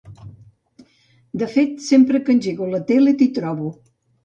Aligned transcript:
De 1.43 1.51
fet, 1.51 1.77
sempre 1.89 2.23
que 2.25 2.35
engego 2.39 2.73
la 2.73 2.83
tele 2.91 3.17
t'hi 3.23 3.31
trobo. 3.39 3.73